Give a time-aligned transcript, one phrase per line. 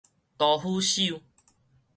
[0.35, 1.21] 刀斧手